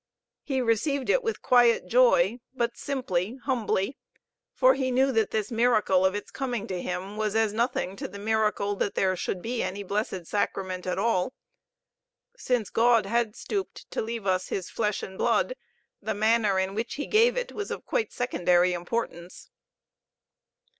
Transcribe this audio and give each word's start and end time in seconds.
He 0.41 0.61
received 0.61 1.11
It 1.11 1.21
with 1.21 1.43
quiet 1.43 1.85
joy, 1.85 2.39
but 2.55 2.75
simply, 2.75 3.37
humbly, 3.43 3.97
for 4.51 4.73
he 4.73 4.89
knew 4.89 5.11
that 5.11 5.29
this 5.29 5.51
miracle 5.51 6.03
of 6.07 6.15
Its 6.15 6.31
coming 6.31 6.65
to 6.65 6.81
him 6.81 7.17
was 7.17 7.35
as 7.35 7.53
nothing 7.53 7.95
to 7.97 8.07
the 8.07 8.17
miracle 8.17 8.75
that 8.77 8.95
there 8.95 9.15
should 9.15 9.43
be 9.43 9.61
any 9.61 9.83
Blessed 9.83 10.25
Sacrament 10.25 10.87
at 10.87 10.97
all. 10.97 11.35
Since 12.35 12.71
God 12.71 13.05
had 13.05 13.35
stooped 13.35 13.91
to 13.91 14.01
leave 14.01 14.25
us 14.25 14.47
His 14.47 14.71
Flesh 14.71 15.03
and 15.03 15.19
Blood, 15.19 15.53
the 16.01 16.15
manner 16.15 16.57
in 16.57 16.73
which 16.73 16.95
He 16.95 17.05
gave 17.05 17.37
It 17.37 17.51
was 17.51 17.69
of 17.69 17.85
quite 17.85 18.11
secondary 18.11 18.73
importance. 18.73 19.51